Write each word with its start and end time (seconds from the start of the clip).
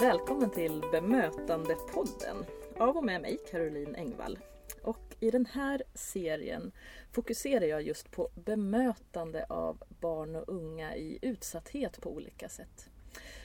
Välkommen 0.00 0.50
till 0.50 0.82
Bemötandepodden 0.92 2.44
av 2.78 2.96
och 2.96 3.04
med 3.04 3.20
mig 3.20 3.38
Caroline 3.50 3.94
Engvall. 3.94 4.38
Och 4.82 5.16
i 5.20 5.30
den 5.30 5.46
här 5.46 5.82
serien 5.94 6.72
fokuserar 7.12 7.64
jag 7.64 7.82
just 7.82 8.10
på 8.10 8.28
bemötande 8.34 9.44
av 9.48 9.82
barn 10.00 10.36
och 10.36 10.48
unga 10.48 10.96
i 10.96 11.18
utsatthet 11.22 12.00
på 12.00 12.10
olika 12.10 12.48
sätt. 12.48 12.90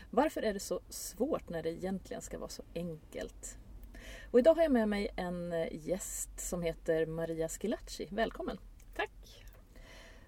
Varför 0.09 0.41
är 0.41 0.53
det 0.53 0.59
så 0.59 0.79
svårt 0.89 1.49
när 1.49 1.63
det 1.63 1.71
egentligen 1.71 2.21
ska 2.21 2.37
vara 2.37 2.49
så 2.49 2.63
enkelt? 2.75 3.57
Och 4.31 4.39
idag 4.39 4.55
har 4.55 4.63
jag 4.63 4.71
med 4.71 4.89
mig 4.89 5.09
en 5.15 5.53
gäst 5.71 6.39
som 6.39 6.61
heter 6.61 7.05
Maria 7.05 7.49
Schilacci. 7.49 8.07
Välkommen! 8.11 8.57
Tack! 8.95 9.45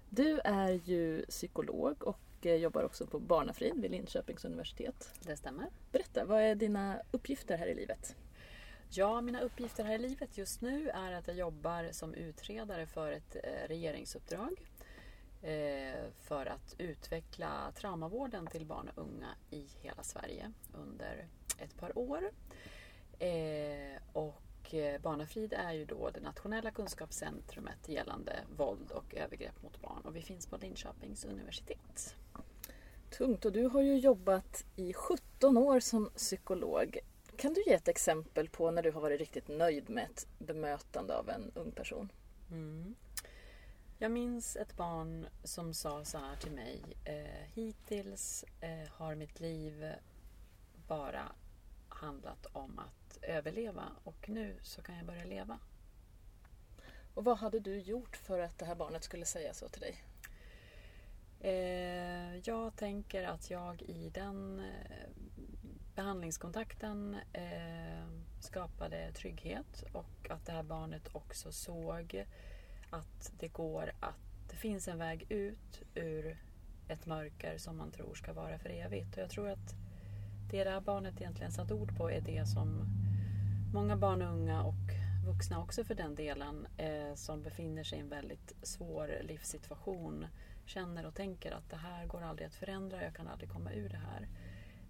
Du 0.08 0.40
är 0.44 0.80
ju 0.84 1.26
psykolog 1.26 2.02
och 2.02 2.27
jobbar 2.44 2.82
också 2.82 3.06
på 3.06 3.18
Barnafrid 3.18 3.80
vid 3.80 3.90
Linköpings 3.90 4.44
universitet. 4.44 5.10
Det 5.20 5.36
stämmer. 5.36 5.66
Berätta, 5.92 6.24
vad 6.24 6.42
är 6.42 6.54
dina 6.54 7.02
uppgifter 7.10 7.58
här 7.58 7.66
i 7.66 7.74
livet? 7.74 8.16
Ja, 8.90 9.20
mina 9.20 9.40
uppgifter 9.40 9.84
här 9.84 9.94
i 9.94 9.98
livet 9.98 10.38
just 10.38 10.60
nu 10.60 10.88
är 10.88 11.12
att 11.12 11.26
jag 11.28 11.36
jobbar 11.36 11.88
som 11.92 12.14
utredare 12.14 12.86
för 12.86 13.12
ett 13.12 13.36
eh, 13.36 13.68
regeringsuppdrag 13.68 14.62
eh, 15.42 16.10
för 16.20 16.46
att 16.46 16.74
utveckla 16.78 17.72
traumavården 17.74 18.46
till 18.46 18.66
barn 18.66 18.88
och 18.88 19.02
unga 19.02 19.28
i 19.50 19.66
hela 19.80 20.02
Sverige 20.02 20.52
under 20.74 21.26
ett 21.58 21.76
par 21.76 21.98
år. 21.98 22.30
Eh, 23.18 24.02
och 24.68 25.00
Barnafrid 25.02 25.52
är 25.52 25.72
ju 25.72 25.84
då 25.84 26.10
det 26.10 26.20
nationella 26.20 26.70
kunskapscentrumet 26.70 27.88
gällande 27.88 28.32
våld 28.56 28.90
och 28.90 29.14
övergrepp 29.14 29.62
mot 29.62 29.82
barn 29.82 30.02
och 30.04 30.16
vi 30.16 30.22
finns 30.22 30.46
på 30.46 30.56
Linköpings 30.56 31.24
universitet. 31.24 32.16
Tungt 33.10 33.44
och 33.44 33.52
du 33.52 33.64
har 33.66 33.82
ju 33.82 33.98
jobbat 33.98 34.64
i 34.76 34.92
17 34.92 35.56
år 35.56 35.80
som 35.80 36.10
psykolog. 36.16 36.98
Kan 37.36 37.54
du 37.54 37.62
ge 37.66 37.72
ett 37.72 37.88
exempel 37.88 38.48
på 38.48 38.70
när 38.70 38.82
du 38.82 38.90
har 38.90 39.00
varit 39.00 39.20
riktigt 39.20 39.48
nöjd 39.48 39.90
med 39.90 40.04
ett 40.04 40.26
bemötande 40.38 41.16
av 41.16 41.28
en 41.28 41.52
ung 41.54 41.70
person? 41.70 42.12
Mm. 42.50 42.94
Jag 43.98 44.10
minns 44.10 44.56
ett 44.56 44.76
barn 44.76 45.26
som 45.44 45.74
sa 45.74 46.04
så 46.04 46.18
här 46.18 46.36
till 46.36 46.52
mig. 46.52 46.82
Eh, 47.04 47.48
hittills 47.54 48.44
eh, 48.60 48.88
har 48.90 49.14
mitt 49.14 49.40
liv 49.40 49.92
bara 50.88 51.32
handlat 51.98 52.46
om 52.52 52.78
att 52.78 53.18
överleva 53.22 53.84
och 54.04 54.28
nu 54.28 54.56
så 54.62 54.82
kan 54.82 54.96
jag 54.96 55.06
börja 55.06 55.24
leva. 55.24 55.58
Och 57.14 57.24
vad 57.24 57.38
hade 57.38 57.60
du 57.60 57.78
gjort 57.78 58.16
för 58.16 58.38
att 58.38 58.58
det 58.58 58.64
här 58.64 58.74
barnet 58.74 59.04
skulle 59.04 59.24
säga 59.24 59.54
så 59.54 59.68
till 59.68 59.80
dig? 59.80 60.04
Eh, 61.40 62.36
jag 62.36 62.76
tänker 62.76 63.24
att 63.24 63.50
jag 63.50 63.82
i 63.82 64.10
den 64.14 64.60
eh, 64.60 65.08
behandlingskontakten 65.94 67.16
eh, 67.32 68.08
skapade 68.40 69.12
trygghet 69.12 69.84
och 69.92 70.30
att 70.30 70.46
det 70.46 70.52
här 70.52 70.62
barnet 70.62 71.08
också 71.12 71.52
såg 71.52 72.24
att 72.90 73.32
det 73.38 73.48
går 73.48 73.92
att 74.00 74.50
det 74.50 74.56
finns 74.56 74.88
en 74.88 74.98
väg 74.98 75.26
ut 75.28 75.82
ur 75.94 76.38
ett 76.88 77.06
mörker 77.06 77.58
som 77.58 77.76
man 77.76 77.90
tror 77.90 78.14
ska 78.14 78.32
vara 78.32 78.58
för 78.58 78.68
evigt. 78.68 79.16
Och 79.16 79.22
jag 79.22 79.30
tror 79.30 79.48
att 79.48 79.74
det 80.50 80.64
det 80.64 80.70
här 80.70 80.80
barnet 80.80 81.20
egentligen 81.20 81.52
satt 81.52 81.72
ord 81.72 81.96
på 81.96 82.10
är 82.10 82.20
det 82.20 82.46
som 82.46 82.86
många 83.72 83.96
barn 83.96 84.22
och 84.22 84.32
unga 84.32 84.62
och 84.62 84.74
vuxna 85.26 85.62
också 85.62 85.84
för 85.84 85.94
den 85.94 86.14
delen 86.14 86.66
eh, 86.76 87.14
som 87.14 87.42
befinner 87.42 87.84
sig 87.84 87.98
i 87.98 88.00
en 88.00 88.08
väldigt 88.08 88.54
svår 88.62 89.10
livssituation 89.22 90.26
känner 90.64 91.06
och 91.06 91.14
tänker 91.14 91.52
att 91.52 91.70
det 91.70 91.76
här 91.76 92.06
går 92.06 92.22
aldrig 92.22 92.46
att 92.46 92.54
förändra, 92.54 93.02
jag 93.04 93.14
kan 93.14 93.28
aldrig 93.28 93.50
komma 93.50 93.72
ur 93.72 93.88
det 93.88 93.96
här. 93.96 94.28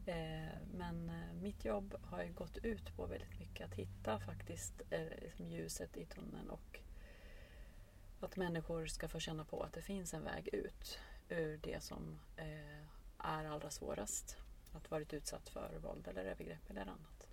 Eh, 0.06 0.53
men 0.75 1.09
eh, 1.09 1.43
mitt 1.43 1.65
jobb 1.65 1.94
har 2.03 2.22
ju 2.22 2.33
gått 2.33 2.56
ut 2.56 2.97
på 2.97 3.06
väldigt 3.06 3.38
mycket 3.38 3.66
att 3.66 3.75
hitta 3.75 4.19
faktiskt 4.19 4.83
eh, 4.91 5.50
ljuset 5.50 5.97
i 5.97 6.04
tunneln 6.04 6.50
och 6.50 6.81
att 8.21 8.37
människor 8.37 8.87
ska 8.87 9.09
få 9.09 9.19
känna 9.19 9.44
på 9.44 9.62
att 9.62 9.72
det 9.72 9.83
finns 9.83 10.15
en 10.15 10.25
väg 10.25 10.49
ut 10.53 10.99
ur 11.28 11.60
det 11.62 11.83
som 11.83 12.19
eh, 12.37 12.78
är 13.19 13.44
allra 13.44 13.71
svårast. 13.71 14.37
Att 14.73 14.91
varit 14.91 15.12
utsatt 15.12 15.49
för 15.49 15.79
våld 15.79 16.09
eller 16.09 16.25
övergrepp 16.25 16.71
eller 16.71 16.81
annat. 16.81 17.29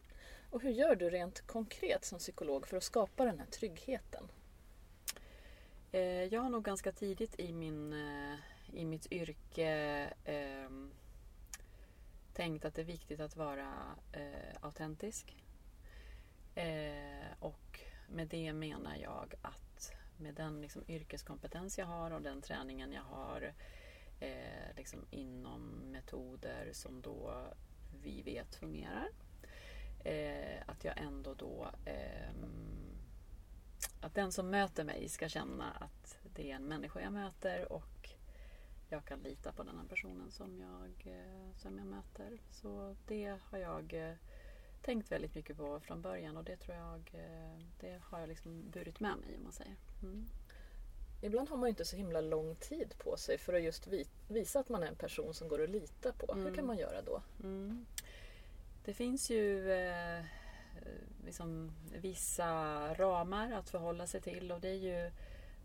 Och 0.50 0.62
hur 0.62 0.72
gör 0.72 0.96
du 0.96 1.10
rent 1.10 1.48
konkret 1.48 2.06
som 2.06 2.20
psykolog 2.20 2.68
för 2.68 2.78
att 2.78 2.84
skapa 2.84 3.26
den 3.26 3.40
här 3.40 3.46
tryggheten? 3.46 4.28
Eh, 5.92 6.24
jag 6.24 6.42
har 6.42 6.50
nog 6.50 6.64
ganska 6.64 6.92
tidigt 6.92 7.40
i, 7.40 7.54
min, 7.54 7.94
eh, 7.94 8.40
i 8.74 8.86
mitt 8.86 9.12
yrke 9.12 10.14
eh, 10.26 10.70
tänkt 12.34 12.66
att 12.66 12.76
det 12.76 12.82
är 12.82 12.86
viktigt 12.86 13.20
att 13.20 13.36
vara 13.36 13.96
eh, 14.12 14.56
autentisk. 14.62 15.38
Eh, 16.56 17.32
och 17.40 17.80
med 18.10 18.28
det 18.28 18.54
menar 18.54 18.96
jag 18.96 19.34
att 19.42 19.92
med 20.18 20.34
den 20.34 20.62
liksom, 20.62 20.84
yrkeskompetens 20.88 21.78
jag 21.78 21.86
har 21.86 22.12
och 22.12 22.22
den 22.22 22.42
träningen 22.42 22.92
jag 22.92 23.02
har 23.02 23.54
eh, 24.20 24.76
liksom, 24.76 25.06
inom 25.10 25.62
metoder 25.92 26.70
som 26.74 27.02
då 27.02 27.34
vi 28.04 28.22
vet 28.22 28.56
fungerar. 28.56 29.10
Eh, 30.04 30.62
att 30.66 30.84
jag 30.84 30.98
ändå 30.98 31.34
då 31.34 31.70
eh, 31.86 32.32
att 34.02 34.16
den 34.16 34.32
som 34.32 34.50
möter 34.50 34.84
mig 34.84 35.10
ska 35.10 35.30
känna 35.30 35.72
att 35.72 36.18
det 36.36 36.52
är 36.52 36.56
en 36.56 36.68
människa 36.68 37.02
jag 37.02 37.14
möter 37.14 37.72
och 37.72 38.10
jag 38.90 39.06
kan 39.06 39.20
lita 39.20 39.52
på 39.52 39.64
den 39.64 39.78
här 39.78 39.86
personen 39.86 40.32
som 40.32 40.60
jag, 40.60 41.14
eh, 41.14 41.58
som 41.58 41.78
jag 41.78 41.88
möter. 41.88 42.42
Så 42.52 42.96
det 43.08 43.40
har 43.50 43.58
jag 43.58 43.94
eh, 43.94 44.16
tänkt 44.82 45.12
väldigt 45.12 45.36
mycket 45.36 45.58
på 45.58 45.80
från 45.80 46.02
början 46.02 46.38
och 46.38 46.44
det 46.44 46.58
tror 46.58 46.78
jag 46.78 47.12
eh, 47.14 47.60
det 47.80 48.02
har 48.04 48.20
jag 48.20 48.30
liksom 48.30 48.70
burit 48.72 49.00
med 49.00 49.18
mig 49.18 49.38
om 49.38 49.44
man 49.44 49.54
säger. 49.54 49.76
Mm. 50.04 50.26
Ibland 51.22 51.50
har 51.50 51.58
man 51.58 51.70
inte 51.70 51.86
så 51.86 51.96
himla 51.96 52.22
lång 52.22 52.56
tid 52.56 52.94
på 52.98 53.18
sig 53.18 53.38
för 53.38 53.54
att 53.54 53.64
just 53.64 53.88
visa 54.28 54.60
att 54.60 54.70
man 54.70 54.84
är 54.84 54.88
en 54.88 54.96
person 54.96 55.34
som 55.34 55.48
går 55.48 55.64
att 55.64 55.70
lita 55.70 56.12
på. 56.12 56.32
Mm. 56.32 56.46
Hur 56.46 56.52
kan 56.52 56.64
mm. 56.64 56.68
man 56.68 56.78
göra 56.78 57.02
då? 57.02 57.22
Mm. 57.44 57.86
Det 58.86 58.94
finns 58.94 59.30
ju 59.30 59.72
eh, 59.72 60.24
liksom 61.26 61.72
vissa 62.02 62.54
ramar 62.94 63.52
att 63.52 63.70
förhålla 63.70 64.08
sig 64.08 64.22
till 64.22 64.52
och 64.52 64.62
det 64.62 64.70
är 64.70 64.74
ju 64.74 65.12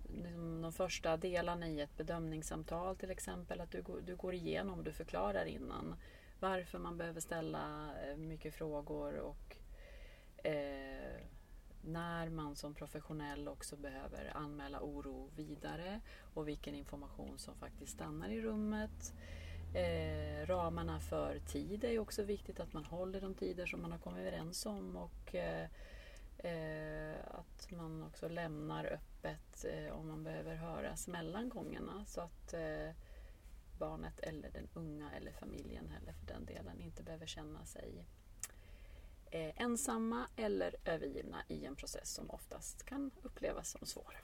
liksom 0.08 0.62
de 0.62 0.72
första 0.72 1.16
delarna 1.16 1.68
i 1.68 1.80
ett 1.80 1.96
bedömningssamtal 1.96 2.96
till 2.96 3.10
exempel. 3.10 3.60
Att 3.60 3.70
du, 3.70 3.84
du 4.06 4.16
går 4.16 4.34
igenom 4.34 4.78
och 4.78 4.84
du 4.84 4.92
förklarar 4.92 5.44
innan 5.44 5.96
varför 6.40 6.78
man 6.78 6.98
behöver 6.98 7.20
ställa 7.20 7.90
eh, 8.04 8.16
mycket 8.16 8.54
frågor 8.54 9.16
och 9.16 9.56
eh, 10.46 11.20
när 11.82 12.28
man 12.28 12.56
som 12.56 12.74
professionell 12.74 13.48
också 13.48 13.76
behöver 13.76 14.36
anmäla 14.36 14.80
oro 14.80 15.30
vidare 15.36 16.00
och 16.34 16.48
vilken 16.48 16.74
information 16.74 17.38
som 17.38 17.54
faktiskt 17.54 17.92
stannar 17.92 18.28
i 18.28 18.42
rummet. 18.42 19.12
Eh, 19.74 20.46
ramarna 20.46 21.00
för 21.00 21.38
tid 21.38 21.84
är 21.84 21.98
också 21.98 22.22
viktigt, 22.22 22.60
att 22.60 22.72
man 22.72 22.84
håller 22.84 23.20
de 23.20 23.34
tider 23.34 23.66
som 23.66 23.82
man 23.82 23.92
har 23.92 23.98
kommit 23.98 24.20
överens 24.20 24.66
om 24.66 24.96
och 24.96 25.34
eh, 25.34 25.68
Eh, 26.42 27.16
att 27.24 27.70
man 27.70 28.02
också 28.02 28.28
lämnar 28.28 28.84
öppet 28.84 29.64
eh, 29.64 29.92
om 29.92 30.08
man 30.08 30.24
behöver 30.24 30.54
höras 30.54 31.08
mellan 31.08 31.48
gångerna 31.48 32.04
så 32.06 32.20
att 32.20 32.54
eh, 32.54 32.90
barnet 33.78 34.20
eller 34.20 34.50
den 34.50 34.68
unga 34.74 35.10
eller 35.12 35.32
familjen 35.32 35.88
heller 35.88 36.12
för 36.12 36.26
den 36.26 36.44
delen 36.44 36.80
inte 36.80 37.02
behöver 37.02 37.26
känna 37.26 37.64
sig 37.64 38.06
eh, 39.30 39.62
ensamma 39.62 40.26
eller 40.36 40.76
övergivna 40.84 41.42
i 41.48 41.64
en 41.64 41.76
process 41.76 42.14
som 42.14 42.30
oftast 42.30 42.82
kan 42.82 43.10
upplevas 43.22 43.70
som 43.70 43.86
svår. 43.86 44.20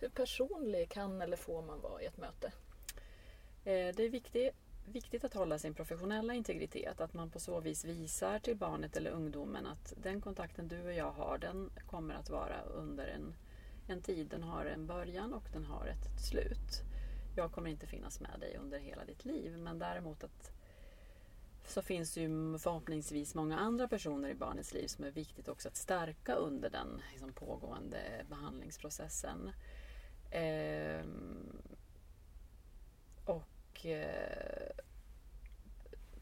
Hur 0.00 0.08
personlig 0.08 0.90
kan 0.90 1.22
eller 1.22 1.36
får 1.36 1.62
man 1.62 1.80
vara 1.80 2.02
i 2.02 2.06
ett 2.06 2.16
möte? 2.16 2.52
Eh, 3.64 3.94
det 3.94 4.02
är 4.02 4.08
viktigt 4.08 4.54
viktigt 4.92 5.24
att 5.24 5.34
hålla 5.34 5.58
sin 5.58 5.74
professionella 5.74 6.34
integritet. 6.34 7.00
Att 7.00 7.14
man 7.14 7.30
på 7.30 7.40
så 7.40 7.60
vis 7.60 7.84
visar 7.84 8.38
till 8.38 8.56
barnet 8.56 8.96
eller 8.96 9.10
ungdomen 9.10 9.66
att 9.66 9.94
den 10.02 10.20
kontakten 10.20 10.68
du 10.68 10.82
och 10.82 10.92
jag 10.92 11.10
har 11.10 11.38
den 11.38 11.70
kommer 11.86 12.14
att 12.14 12.30
vara 12.30 12.62
under 12.62 13.06
en, 13.06 13.34
en 13.88 14.02
tid. 14.02 14.26
Den 14.26 14.42
har 14.42 14.64
en 14.64 14.86
början 14.86 15.34
och 15.34 15.48
den 15.52 15.64
har 15.64 15.86
ett 15.86 16.20
slut. 16.30 16.82
Jag 17.36 17.52
kommer 17.52 17.70
inte 17.70 17.86
finnas 17.86 18.20
med 18.20 18.40
dig 18.40 18.56
under 18.56 18.78
hela 18.78 19.04
ditt 19.04 19.24
liv 19.24 19.58
men 19.58 19.78
däremot 19.78 20.24
att 20.24 20.52
så 21.68 21.82
finns 21.82 22.14
det 22.14 22.20
ju 22.20 22.58
förhoppningsvis 22.58 23.34
många 23.34 23.58
andra 23.58 23.88
personer 23.88 24.28
i 24.28 24.34
barnets 24.34 24.74
liv 24.74 24.86
som 24.86 25.04
är 25.04 25.10
viktigt 25.10 25.48
också 25.48 25.68
att 25.68 25.76
stärka 25.76 26.34
under 26.34 26.70
den 26.70 27.02
liksom, 27.10 27.32
pågående 27.32 27.98
behandlingsprocessen. 28.28 29.52
Eh, 30.30 31.04
och 33.24 33.86
eh, 33.86 34.70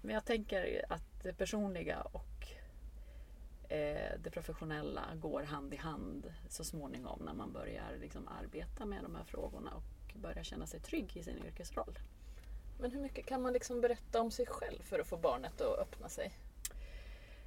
men 0.02 0.14
jag 0.14 0.24
tänker 0.24 0.84
att 0.88 1.22
det 1.22 1.32
personliga 1.32 2.00
och 2.00 2.48
eh, 3.72 4.18
det 4.18 4.30
professionella 4.30 5.14
går 5.14 5.42
hand 5.42 5.74
i 5.74 5.76
hand 5.76 6.32
så 6.48 6.64
småningom 6.64 7.22
när 7.24 7.34
man 7.34 7.52
börjar 7.52 7.96
liksom 8.00 8.28
arbeta 8.28 8.86
med 8.86 9.02
de 9.02 9.14
här 9.14 9.24
frågorna 9.24 9.70
och 9.74 10.20
börjar 10.20 10.42
känna 10.42 10.66
sig 10.66 10.80
trygg 10.80 11.16
i 11.16 11.22
sin 11.22 11.38
yrkesroll. 11.38 11.98
Men 12.78 12.90
hur 12.90 13.00
mycket 13.00 13.26
kan 13.26 13.42
man 13.42 13.52
liksom 13.52 13.80
berätta 13.80 14.20
om 14.20 14.30
sig 14.30 14.46
själv 14.46 14.82
för 14.82 14.98
att 14.98 15.06
få 15.06 15.16
barnet 15.16 15.60
att 15.60 15.78
öppna 15.78 16.08
sig? 16.08 16.32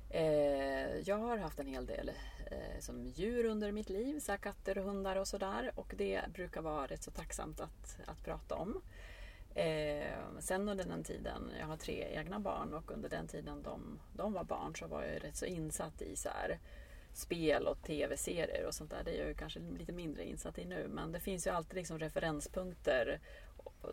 Eh, 0.10 1.00
jag 1.00 1.18
har 1.18 1.38
haft 1.38 1.60
en 1.60 1.68
hel 1.68 1.86
del 1.86 2.12
eh, 2.52 2.80
som 2.80 3.08
djur 3.08 3.46
under 3.46 3.72
mitt 3.72 3.90
liv, 3.90 4.20
så 4.20 4.38
katter 4.38 4.78
och 4.78 4.84
hundar 4.84 5.16
och 5.16 5.28
sådär. 5.28 5.72
Och 5.76 5.94
det 5.98 6.22
brukar 6.34 6.62
vara 6.62 6.88
rätt 6.88 7.04
så 7.04 7.12
tacksamt 7.12 7.60
att, 7.60 8.00
att 8.06 8.24
prata 8.26 8.56
om. 8.56 8.82
Eh, 9.56 10.40
sen 10.40 10.70
under 10.70 10.86
den 10.86 11.04
tiden, 11.04 11.52
jag 11.60 11.68
har 11.68 11.78
tre 11.78 12.08
egna 12.12 12.40
barn 12.40 12.74
och 12.74 12.92
under 12.92 13.10
den 13.10 13.28
tiden 13.28 13.64
de, 13.64 14.00
de 14.14 14.34
var 14.34 14.44
barn 14.44 14.76
så 14.76 14.88
var 14.88 15.04
jag 15.04 15.24
rätt 15.24 15.36
så 15.36 15.46
insatt 15.46 16.02
i 16.02 16.16
så 16.16 16.30
här, 16.30 16.60
spel 17.14 17.68
och 17.68 17.82
tv-serier 17.82 18.66
och 18.68 18.74
sånt 18.74 18.92
där. 18.92 19.04
Det 19.06 19.12
är 19.12 19.20
jag 19.20 19.28
ju 19.28 19.34
kanske 19.34 19.60
lite 19.60 19.92
mindre 19.92 20.26
insatt 20.26 20.58
i 20.58 20.66
nu 20.66 20.88
men 20.88 21.12
det 21.12 21.20
finns 21.20 21.48
ju 21.48 21.52
alltid 21.52 21.76
liksom 21.76 22.00
referenspunkter 22.00 23.20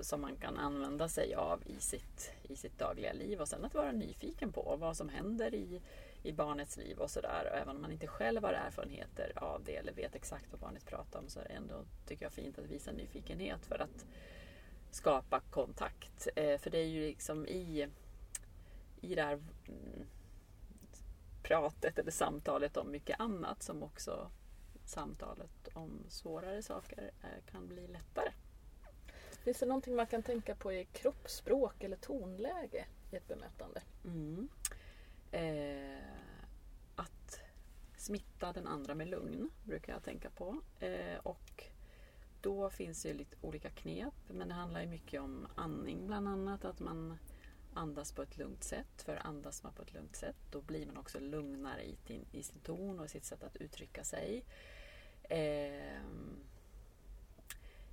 som 0.00 0.20
man 0.20 0.36
kan 0.36 0.58
använda 0.58 1.08
sig 1.08 1.34
av 1.34 1.62
i 1.66 1.80
sitt, 1.80 2.32
i 2.42 2.56
sitt 2.56 2.78
dagliga 2.78 3.12
liv 3.12 3.40
och 3.40 3.48
sen 3.48 3.64
att 3.64 3.74
vara 3.74 3.92
nyfiken 3.92 4.52
på 4.52 4.76
vad 4.80 4.96
som 4.96 5.08
händer 5.08 5.54
i, 5.54 5.80
i 6.22 6.32
barnets 6.32 6.76
liv 6.76 6.98
och 6.98 7.10
sådär. 7.10 7.48
Och 7.50 7.58
även 7.58 7.76
om 7.76 7.82
man 7.82 7.92
inte 7.92 8.06
själv 8.06 8.44
har 8.44 8.52
erfarenheter 8.52 9.32
av 9.36 9.64
det 9.64 9.76
eller 9.76 9.92
vet 9.92 10.14
exakt 10.14 10.46
vad 10.50 10.60
barnet 10.60 10.86
pratar 10.86 11.18
om 11.18 11.28
så 11.28 11.40
är 11.40 11.44
det 11.44 11.54
ändå, 11.54 11.84
tycker 12.06 12.24
jag, 12.24 12.32
fint 12.32 12.58
att 12.58 12.64
visa 12.64 12.92
nyfikenhet 12.92 13.66
för 13.66 13.78
att 13.78 14.06
skapa 14.90 15.40
kontakt. 15.40 16.28
Eh, 16.36 16.58
för 16.58 16.70
det 16.70 16.78
är 16.78 16.88
ju 16.88 17.00
liksom 17.00 17.46
i, 17.46 17.88
i 19.00 19.14
det 19.14 19.22
här 19.22 19.42
mm, 19.68 20.06
pratet 21.42 21.98
eller 21.98 22.10
samtalet 22.10 22.76
om 22.76 22.90
mycket 22.90 23.20
annat 23.20 23.62
som 23.62 23.82
också 23.82 24.30
samtalet 24.84 25.68
om 25.74 26.06
svårare 26.08 26.62
saker 26.62 27.10
eh, 27.22 27.52
kan 27.52 27.68
bli 27.68 27.86
lättare. 27.86 28.30
Finns 29.46 29.58
det 29.58 29.66
någonting 29.66 29.96
man 29.96 30.06
kan 30.06 30.22
tänka 30.22 30.54
på 30.54 30.72
i 30.72 30.84
kroppsspråk 30.84 31.84
eller 31.84 31.96
tonläge 31.96 32.86
i 33.10 33.16
ett 33.16 33.28
bemötande? 33.28 33.82
Mm. 34.04 34.48
Eh, 35.30 36.08
att 36.96 37.40
smitta 37.96 38.52
den 38.52 38.66
andra 38.66 38.94
med 38.94 39.08
lugn 39.08 39.50
brukar 39.64 39.92
jag 39.92 40.02
tänka 40.02 40.30
på. 40.30 40.60
Eh, 40.80 41.18
och 41.22 41.64
då 42.40 42.70
finns 42.70 43.02
det 43.02 43.14
lite 43.14 43.36
olika 43.40 43.70
knep 43.70 44.14
men 44.28 44.48
det 44.48 44.54
handlar 44.54 44.80
ju 44.80 44.86
mycket 44.86 45.20
om 45.20 45.46
andning 45.54 46.06
bland 46.06 46.28
annat. 46.28 46.64
Att 46.64 46.80
man 46.80 47.18
andas 47.74 48.12
på 48.12 48.22
ett 48.22 48.38
lugnt 48.38 48.64
sätt. 48.64 49.02
För 49.02 49.26
andas 49.26 49.62
man 49.62 49.72
på 49.72 49.82
ett 49.82 49.94
lugnt 49.94 50.16
sätt 50.16 50.36
då 50.50 50.60
blir 50.60 50.86
man 50.86 50.96
också 50.96 51.20
lugnare 51.20 51.82
i, 51.82 51.96
sin, 52.06 52.24
i 52.32 52.42
sin 52.42 52.60
ton 52.60 53.00
och 53.00 53.10
sitt 53.10 53.24
sätt 53.24 53.42
att 53.42 53.56
uttrycka 53.56 54.04
sig. 54.04 54.44
Eh, 55.22 56.00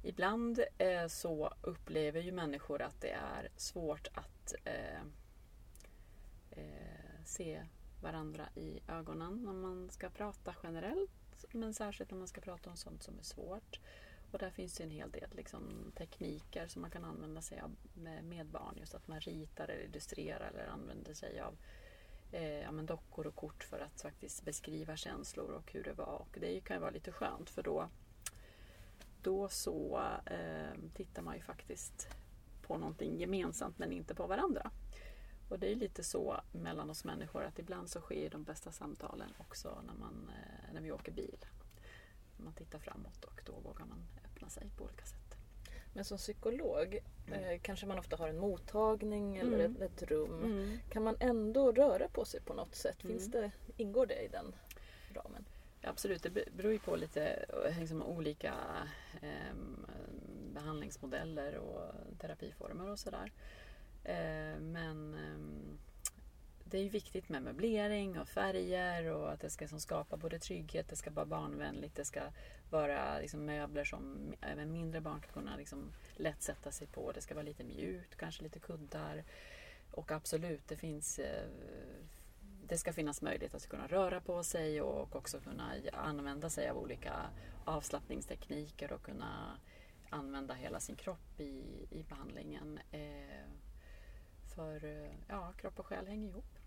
ibland 0.03 0.63
eh, 0.77 1.07
så 1.07 1.53
upplever 1.61 2.21
ju 2.21 2.31
människor 2.31 2.81
att 2.81 3.01
det 3.01 3.11
är 3.11 3.49
svårt 3.57 4.07
att 4.13 4.53
eh, 4.63 5.01
eh, 6.51 7.23
se 7.25 7.63
varandra 8.01 8.49
i 8.55 8.79
ögonen 8.87 9.43
när 9.43 9.53
man 9.53 9.89
ska 9.89 10.09
prata 10.09 10.55
generellt. 10.63 11.45
Men 11.51 11.73
särskilt 11.73 12.11
när 12.11 12.17
man 12.17 12.27
ska 12.27 12.41
prata 12.41 12.69
om 12.69 12.77
sånt 12.77 13.03
som 13.03 13.19
är 13.19 13.23
svårt. 13.23 13.79
Och 14.31 14.39
där 14.39 14.49
finns 14.49 14.77
det 14.77 14.83
en 14.83 14.91
hel 14.91 15.11
del 15.11 15.29
liksom, 15.31 15.91
tekniker 15.97 16.67
som 16.67 16.81
man 16.81 16.91
kan 16.91 17.05
använda 17.05 17.41
sig 17.41 17.59
av 17.59 17.75
med, 17.93 18.23
med 18.23 18.45
barn. 18.45 18.75
Just 18.79 18.95
att 18.95 19.07
man 19.07 19.19
ritar 19.19 19.67
eller 19.67 19.83
illustrerar 19.83 20.51
eller 20.53 20.67
använder 20.67 21.13
sig 21.13 21.39
av 21.39 21.57
eh, 22.31 22.61
ja, 22.61 22.71
men 22.71 22.85
dockor 22.85 23.27
och 23.27 23.35
kort 23.35 23.63
för 23.63 23.79
att 23.79 24.01
faktiskt 24.01 24.45
beskriva 24.45 24.95
känslor 24.95 25.51
och 25.51 25.71
hur 25.71 25.83
det 25.83 25.93
var. 25.93 26.17
Och 26.21 26.37
det 26.41 26.59
kan 26.59 26.75
ju 26.75 26.81
vara 26.81 26.91
lite 26.91 27.11
skönt 27.11 27.49
för 27.49 27.63
då, 27.63 27.89
då 29.23 29.49
så 29.49 30.01
eh, 30.25 30.79
tittar 30.93 31.21
man 31.21 31.35
ju 31.35 31.41
faktiskt 31.41 32.07
på 32.61 32.77
någonting 32.77 33.17
gemensamt 33.17 33.79
men 33.79 33.91
inte 33.91 34.15
på 34.15 34.27
varandra. 34.27 34.71
Och 35.49 35.59
det 35.59 35.71
är 35.71 35.75
lite 35.75 36.03
så 36.03 36.41
mellan 36.51 36.89
oss 36.89 37.03
människor 37.03 37.43
att 37.43 37.59
ibland 37.59 37.89
så 37.89 38.01
sker 38.01 38.29
de 38.29 38.43
bästa 38.43 38.71
samtalen 38.71 39.33
också 39.37 39.81
när, 39.87 39.93
man, 39.93 40.29
eh, 40.29 40.73
när 40.73 40.81
vi 40.81 40.91
åker 40.91 41.11
bil. 41.11 41.45
Man 42.37 42.53
tittar 42.53 42.79
framåt 42.79 43.23
och 43.23 43.41
då 43.45 43.53
vågar 43.53 43.85
man 43.85 44.05
öppna 44.25 44.49
sig 44.49 44.69
på 44.77 44.83
olika 44.83 45.05
sätt. 45.05 45.37
Men 45.93 46.05
som 46.05 46.17
psykolog 46.17 46.99
mm. 47.27 47.43
eh, 47.43 47.59
kanske 47.61 47.85
man 47.85 47.99
ofta 47.99 48.15
har 48.15 48.29
en 48.29 48.39
mottagning 48.39 49.37
eller 49.37 49.59
mm. 49.59 49.81
ett, 49.81 50.01
ett, 50.01 50.09
rum. 50.09 50.43
Mm. 50.43 50.79
Kan 50.89 51.03
man 51.03 51.15
ändå 51.19 51.71
röra 51.71 52.07
på 52.07 52.25
sig 52.25 52.41
på 52.41 52.53
något 52.53 52.75
sätt? 52.75 53.01
Finns 53.01 53.27
mm. 53.27 53.41
det, 53.41 53.51
ingår 53.83 54.05
det 54.05 54.21
i 54.21 54.27
den 54.27 54.55
ramen? 55.13 55.45
Absolut, 55.83 56.23
det 56.23 56.29
beror 56.29 56.73
ju 56.73 56.79
på 56.79 56.95
lite 56.95 57.45
eh, 57.65 57.79
liksom, 57.79 58.03
olika 58.03 58.53
eh, 59.21 59.55
behandlingsmodeller 60.53 61.55
och 61.55 61.93
terapiformer 62.19 62.89
och 62.89 62.99
sådär. 62.99 63.31
Eh, 64.03 64.59
men 64.59 65.13
eh, 65.13 65.73
det 66.63 66.77
är 66.77 66.83
ju 66.83 66.89
viktigt 66.89 67.29
med 67.29 67.43
möblering 67.43 68.19
och 68.19 68.27
färger 68.27 69.11
och 69.11 69.31
att 69.31 69.39
det 69.39 69.49
ska 69.49 69.67
som 69.67 69.79
skapa 69.79 70.17
både 70.17 70.39
trygghet, 70.39 70.87
det 70.89 70.95
ska 70.95 71.11
vara 71.11 71.25
barnvänligt, 71.25 71.95
det 71.95 72.05
ska 72.05 72.21
vara 72.69 73.19
liksom 73.19 73.45
möbler 73.45 73.83
som 73.83 74.33
även 74.41 74.71
mindre 74.71 75.01
barn 75.01 75.21
ska 75.21 75.31
kunna 75.31 75.55
liksom 75.57 75.91
lätt 76.15 76.41
sätta 76.41 76.71
sig 76.71 76.87
på. 76.87 77.11
Det 77.11 77.21
ska 77.21 77.33
vara 77.33 77.45
lite 77.45 77.63
mjukt, 77.63 78.15
kanske 78.15 78.43
lite 78.43 78.59
kuddar. 78.59 79.23
Och 79.91 80.11
absolut, 80.11 80.67
det 80.67 80.75
finns 80.75 81.19
eh, 81.19 81.47
det 82.67 82.77
ska 82.77 82.93
finnas 82.93 83.21
möjlighet 83.21 83.55
att 83.55 83.67
kunna 83.67 83.87
röra 83.87 84.21
på 84.21 84.43
sig 84.43 84.81
och 84.81 85.15
också 85.15 85.39
kunna 85.39 85.73
använda 85.93 86.49
sig 86.49 86.69
av 86.69 86.77
olika 86.77 87.13
avslappningstekniker 87.65 88.93
och 88.93 89.01
kunna 89.01 89.59
använda 90.09 90.53
hela 90.53 90.79
sin 90.79 90.95
kropp 90.95 91.39
i, 91.39 91.87
i 91.89 92.03
behandlingen. 92.09 92.79
Eh, 92.91 93.49
för 94.55 94.85
eh, 94.85 95.11
ja, 95.27 95.53
kropp 95.57 95.79
och 95.79 95.85
själ 95.85 96.07
hänger 96.07 96.29
ihop. 96.29 96.59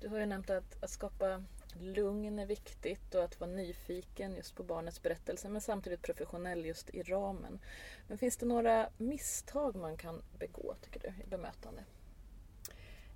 Du 0.00 0.08
har 0.08 0.18
ju 0.18 0.26
nämnt 0.26 0.50
att, 0.50 0.82
att 0.82 0.90
skapa 0.90 1.44
lugn 1.78 2.38
är 2.38 2.46
viktigt 2.46 3.14
och 3.14 3.24
att 3.24 3.40
vara 3.40 3.50
nyfiken 3.50 4.36
just 4.36 4.54
på 4.54 4.62
barnets 4.62 5.02
berättelse 5.02 5.48
men 5.48 5.60
samtidigt 5.60 6.02
professionell 6.02 6.66
just 6.66 6.90
i 6.90 7.02
ramen. 7.02 7.58
Men 8.08 8.18
finns 8.18 8.36
det 8.36 8.46
några 8.46 8.88
misstag 8.96 9.76
man 9.76 9.96
kan 9.96 10.22
begå 10.38 10.74
tycker 10.80 11.00
du 11.00 11.24
i 11.24 11.26
bemötande? 11.26 11.84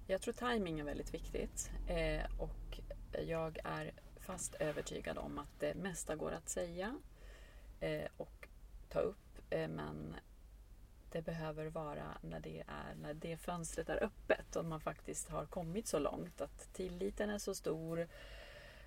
Jag 0.06 0.20
tror 0.20 0.34
timing 0.34 0.80
är 0.80 0.84
väldigt 0.84 1.14
viktigt 1.14 1.70
eh, 1.86 2.24
och 2.38 2.80
jag 3.26 3.58
är 3.64 3.92
fast 4.16 4.54
övertygad 4.54 5.18
om 5.18 5.38
att 5.38 5.60
det 5.60 5.74
mesta 5.74 6.16
går 6.16 6.32
att 6.32 6.48
säga 6.48 7.00
eh, 7.80 8.08
och 8.16 8.48
ta 8.88 8.98
upp 9.00 9.38
eh, 9.50 9.68
men 9.68 10.16
det 11.12 11.22
behöver 11.22 11.66
vara 11.66 12.18
när 12.20 12.40
det, 12.40 12.60
är, 12.60 12.94
när 13.02 13.14
det 13.14 13.36
fönstret 13.36 13.88
är 13.88 14.04
öppet 14.04 14.56
och 14.56 14.64
man 14.64 14.80
faktiskt 14.80 15.28
har 15.28 15.46
kommit 15.46 15.86
så 15.86 15.98
långt 15.98 16.40
att 16.40 16.74
tilliten 16.74 17.30
är 17.30 17.38
så 17.38 17.54
stor 17.54 18.08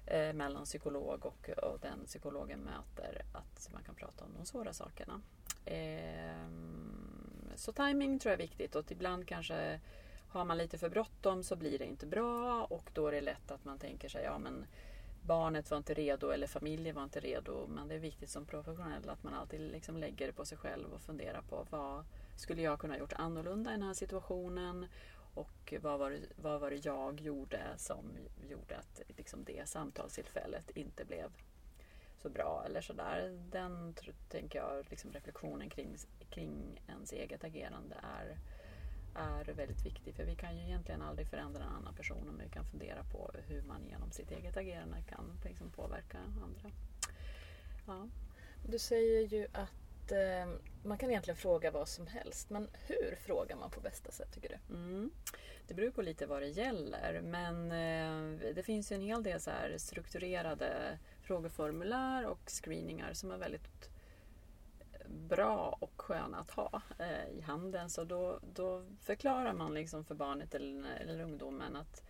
eh, 0.05 0.33
mellan 0.33 0.65
psykolog 0.65 1.25
och, 1.25 1.49
och 1.49 1.79
den 1.79 2.05
psykologen 2.05 2.59
möter 2.59 3.25
att 3.33 3.69
man 3.73 3.83
kan 3.83 3.95
prata 3.95 4.25
om 4.25 4.33
de 4.37 4.45
svåra 4.45 4.73
sakerna. 4.73 5.21
Ehm, 5.65 7.51
så 7.55 7.71
timing 7.71 8.19
tror 8.19 8.31
jag 8.31 8.41
är 8.41 8.47
viktigt 8.47 8.75
och 8.75 8.91
ibland 8.91 9.27
kanske 9.27 9.79
har 10.29 10.45
man 10.45 10.57
lite 10.57 10.77
för 10.77 10.89
bråttom 10.89 11.43
så 11.43 11.55
blir 11.55 11.79
det 11.79 11.85
inte 11.85 12.05
bra 12.05 12.63
och 12.69 12.89
då 12.93 13.07
är 13.07 13.11
det 13.11 13.21
lätt 13.21 13.51
att 13.51 13.65
man 13.65 13.79
tänker 13.79 14.09
sig 14.09 14.23
ja 14.23 14.37
men 14.37 14.65
barnet 15.27 15.71
var 15.71 15.77
inte 15.77 15.93
redo 15.93 16.29
eller 16.29 16.47
familjen 16.47 16.95
var 16.95 17.03
inte 17.03 17.19
redo. 17.19 17.67
Men 17.67 17.87
det 17.87 17.95
är 17.95 17.99
viktigt 17.99 18.29
som 18.29 18.45
professionell 18.45 19.09
att 19.09 19.23
man 19.23 19.33
alltid 19.33 19.61
liksom 19.61 19.97
lägger 19.97 20.27
det 20.27 20.33
på 20.33 20.45
sig 20.45 20.57
själv 20.57 20.93
och 20.93 21.01
funderar 21.01 21.41
på 21.41 21.67
vad 21.69 22.05
skulle 22.35 22.61
jag 22.61 22.79
kunna 22.79 22.97
gjort 22.97 23.13
annorlunda 23.13 23.69
i 23.69 23.73
den 23.73 23.83
här 23.83 23.93
situationen 23.93 24.85
och 25.33 25.73
vad 25.81 25.99
var 25.99 26.11
det, 26.11 26.19
vad 26.35 26.61
var 26.61 26.69
det 26.69 26.85
jag 26.85 27.21
gjorde 27.21 27.61
som 27.77 28.05
gjorde 28.49 28.77
att 28.77 29.01
liksom 29.07 29.43
det 29.43 29.69
samtalstillfället 29.69 30.69
inte 30.69 31.05
blev 31.05 31.31
så 32.17 32.29
bra 32.29 32.63
eller 32.65 32.81
sådär. 32.81 33.39
Den 33.51 33.95
tänker 34.29 34.59
jag, 34.59 34.85
liksom 34.89 35.11
reflektionen 35.11 35.69
kring, 35.69 35.95
kring 36.29 36.81
ens 36.87 37.13
eget 37.13 37.43
agerande 37.43 37.95
är 38.03 38.37
är 39.15 39.53
väldigt 39.53 39.85
viktig. 39.85 40.15
För 40.15 40.23
vi 40.23 40.35
kan 40.35 40.57
ju 40.57 40.63
egentligen 40.63 41.01
aldrig 41.01 41.27
förändra 41.27 41.63
en 41.63 41.69
annan 41.69 41.93
person 41.93 42.29
om 42.29 42.41
vi 42.43 42.49
kan 42.49 42.65
fundera 42.65 43.03
på 43.03 43.31
hur 43.47 43.61
man 43.61 43.87
genom 43.89 44.11
sitt 44.11 44.31
eget 44.31 44.57
agerande 44.57 44.97
kan 45.09 45.39
liksom 45.43 45.71
påverka 45.71 46.17
andra. 46.17 46.71
Ja. 47.87 48.07
Du 48.65 48.79
säger 48.79 49.27
ju 49.27 49.47
att 49.51 50.11
eh, 50.11 50.53
man 50.83 50.97
kan 50.97 51.09
egentligen 51.09 51.37
fråga 51.37 51.71
vad 51.71 51.87
som 51.87 52.07
helst. 52.07 52.49
Men 52.49 52.69
hur 52.87 53.15
frågar 53.15 53.55
man 53.55 53.71
på 53.71 53.81
bästa 53.81 54.11
sätt 54.11 54.31
tycker 54.33 54.49
du? 54.49 54.75
Mm. 54.75 55.11
Det 55.67 55.73
beror 55.73 55.91
på 55.91 56.01
lite 56.01 56.25
vad 56.25 56.41
det 56.41 56.47
gäller. 56.47 57.21
Men 57.21 57.71
eh, 57.71 58.53
det 58.55 58.63
finns 58.63 58.91
ju 58.91 58.95
en 58.95 59.01
hel 59.01 59.23
del 59.23 59.39
så 59.39 59.51
strukturerade 59.77 60.99
frågeformulär 61.21 62.25
och 62.25 62.39
screeningar 62.47 63.13
som 63.13 63.31
är 63.31 63.37
väldigt 63.37 63.89
bra 65.09 65.77
och 65.79 66.01
sköna 66.01 66.39
att 66.39 66.51
ha 66.51 66.81
eh, 66.99 67.37
i 67.37 67.41
handen. 67.41 67.89
Så 67.89 68.03
då, 68.03 68.39
då 68.53 68.85
förklarar 69.01 69.53
man 69.53 69.73
liksom 69.73 70.05
för 70.05 70.15
barnet 70.15 70.55
eller, 70.55 70.95
eller 70.95 71.21
ungdomen 71.21 71.75
att 71.75 72.03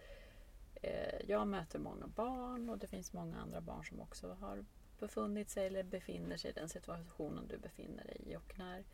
eh, 0.82 1.20
jag 1.28 1.48
möter 1.48 1.80
många 1.80 2.08
barn 2.08 2.70
och 2.70 2.78
det 2.78 2.88
finns 2.88 3.14
många 3.14 3.38
andra 3.38 3.62
barn 3.62 3.86
som 3.86 4.02
också 4.02 4.34
har 4.34 4.66
befunnit 5.00 5.50
sig 5.50 5.68
eller 5.68 5.84
befinner 5.84 6.38
sig 6.38 6.52
i 6.52 6.54
den 6.54 6.70
situationen 6.70 7.48
du 7.48 7.58
befinner 7.58 8.04
dig 8.04 8.22
i. 8.26 8.36
Och 8.36 8.54
när 8.58 8.86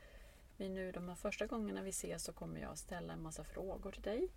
vi 0.57 0.69
nu 0.69 0.91
de 0.91 1.10
här 1.10 1.15
första 1.15 1.45
gångerna 1.45 1.81
vi 1.81 1.89
ses 1.89 2.24
så 2.24 2.33
kommer 2.33 2.60
jag 2.60 2.77
ställa 2.77 3.13
en 3.13 3.22
massa 3.22 3.43
frågor 3.43 3.91
till 3.91 4.01
dig. 4.01 4.29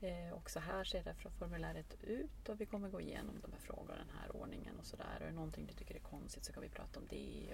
Eh, 0.00 0.34
också 0.34 0.58
här 0.58 0.84
ser 0.84 1.04
det 1.04 1.14
från 1.14 1.32
formuläret 1.32 1.96
ut 2.02 2.48
och 2.48 2.60
vi 2.60 2.66
kommer 2.66 2.88
gå 2.88 3.00
igenom 3.00 3.40
de 3.42 3.52
här 3.52 3.60
frågorna 3.60 3.94
i 3.94 3.98
den 3.98 4.16
här 4.18 4.36
ordningen 4.36 4.78
och 4.78 4.86
sådär. 4.86 5.18
Är 5.20 5.26
det 5.26 5.32
någonting 5.32 5.66
du 5.66 5.74
tycker 5.74 5.94
är 5.94 6.00
konstigt 6.00 6.44
så 6.44 6.52
kan 6.52 6.62
vi 6.62 6.68
prata 6.68 7.00
om 7.00 7.06
det. 7.08 7.51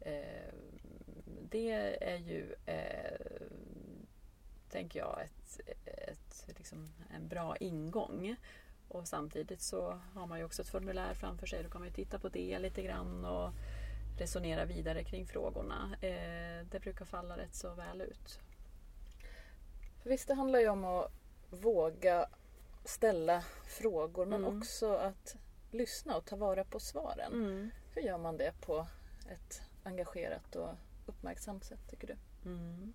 Eh, 0.00 0.54
det 1.50 1.70
är 2.00 2.16
ju, 2.16 2.54
eh, 2.66 3.20
tänker 4.70 4.98
jag, 4.98 5.20
ett, 5.24 5.60
ett, 5.84 6.44
liksom 6.58 6.88
en 7.14 7.28
bra 7.28 7.56
ingång. 7.56 8.36
Och 8.88 9.08
samtidigt 9.08 9.60
så 9.60 10.00
har 10.14 10.26
man 10.26 10.38
ju 10.38 10.44
också 10.44 10.62
ett 10.62 10.68
formulär 10.68 11.14
framför 11.14 11.46
sig. 11.46 11.62
Då 11.62 11.70
kan 11.70 11.80
man 11.80 11.88
ju 11.88 11.94
titta 11.94 12.18
på 12.18 12.28
det 12.28 12.58
lite 12.58 12.82
grann 12.82 13.24
och 13.24 13.50
resonera 14.18 14.64
vidare 14.64 15.04
kring 15.04 15.26
frågorna. 15.26 15.96
Eh, 16.00 16.66
det 16.70 16.80
brukar 16.80 17.04
falla 17.04 17.36
rätt 17.36 17.54
så 17.54 17.74
väl 17.74 18.00
ut. 18.00 18.40
För 20.02 20.10
visst, 20.10 20.28
det 20.28 20.34
handlar 20.34 20.58
ju 20.58 20.68
om 20.68 20.84
att 20.84 21.12
våga 21.50 22.28
ställa 22.84 23.40
frågor 23.64 24.26
men 24.26 24.44
Mm. 24.44 24.58
också 24.58 24.94
att 24.96 25.36
lyssna 25.70 26.16
och 26.16 26.24
ta 26.24 26.36
vara 26.36 26.64
på 26.64 26.80
svaren. 26.80 27.32
Mm. 27.32 27.70
Hur 27.94 28.02
gör 28.02 28.18
man 28.18 28.36
det 28.36 28.52
på 28.60 28.86
ett 29.30 29.62
engagerat 29.88 30.56
och 30.56 30.70
uppmärksamt 31.06 31.64
sätt 31.64 31.80
tycker 31.90 32.06
du? 32.06 32.16
Mm. 32.50 32.92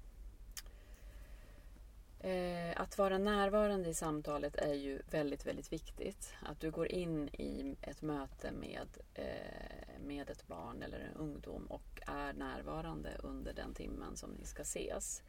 Eh, 2.20 2.82
att 2.82 2.98
vara 2.98 3.18
närvarande 3.18 3.90
i 3.90 3.94
samtalet 3.94 4.56
är 4.56 4.74
ju 4.74 5.02
väldigt, 5.12 5.46
väldigt 5.46 5.74
viktigt. 5.74 6.34
Att 6.42 6.60
du 6.60 6.72
går 6.72 6.88
in 6.88 7.28
i 7.28 7.76
ett 7.82 8.02
möte 8.02 8.52
med, 8.52 8.88
eh, 9.14 10.02
med 10.06 10.30
ett 10.30 10.48
barn 10.48 10.84
eller 10.84 11.00
en 11.00 11.14
ungdom 11.16 11.66
och 11.66 12.02
är 12.08 12.34
närvarande 12.34 13.10
under 13.20 13.54
den 13.54 13.74
timmen 13.74 14.18
som 14.18 14.32
ni 14.32 14.46
ska 14.46 14.62
ses. 14.62 15.24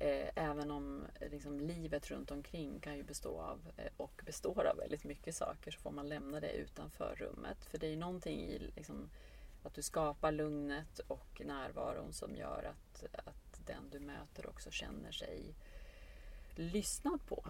Eh, 0.00 0.28
även 0.34 0.70
om 0.70 1.06
liksom, 1.30 1.60
livet 1.60 2.10
runt 2.10 2.30
omkring 2.30 2.80
kan 2.80 2.96
ju 2.96 3.02
bestå 3.02 3.40
av 3.40 3.60
eh, 3.76 3.90
och 3.96 4.22
består 4.24 4.64
av 4.66 4.76
väldigt 4.76 5.04
mycket 5.04 5.36
saker 5.36 5.70
så 5.70 5.80
får 5.80 5.90
man 5.90 6.08
lämna 6.08 6.40
det 6.40 6.52
utanför 6.52 7.14
rummet. 7.18 7.64
För 7.64 7.78
det 7.78 7.86
är 7.86 7.90
ju 7.90 7.96
någonting 7.96 8.40
i 8.40 8.58
liksom, 8.76 9.10
att 9.66 9.74
du 9.74 9.82
skapar 9.82 10.32
lugnet 10.32 10.98
och 10.98 11.42
närvaron 11.44 12.12
som 12.12 12.36
gör 12.36 12.64
att, 12.64 13.04
att 13.26 13.66
den 13.66 13.90
du 13.90 14.00
möter 14.00 14.48
också 14.48 14.70
känner 14.70 15.12
sig 15.12 15.54
lyssnad 16.54 17.26
på. 17.26 17.44